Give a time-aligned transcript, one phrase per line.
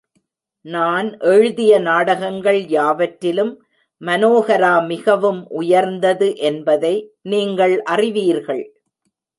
[0.65, 3.53] நான் எழுதிய நாடகங்கள் யாவற்றிலும்
[4.01, 6.95] மனேஹரா மிகவும் உயர்ந்தது என்பதை
[7.21, 8.63] நீங்கள் அறிவீர்கள்.